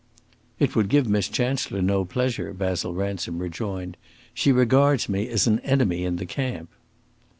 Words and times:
"It 0.57 0.75
would 0.75 0.89
give 0.89 1.07
Miss 1.07 1.29
Chancellor 1.29 1.79
no 1.79 2.05
pleasure," 2.05 2.53
Basil 2.55 2.91
Ransom 2.91 3.37
rejoined. 3.37 3.97
"She 4.33 4.51
regards 4.51 5.07
me 5.07 5.27
as 5.29 5.45
an 5.45 5.59
enemy 5.59 6.05
in 6.05 6.15
the 6.15 6.25
camp." 6.25 6.71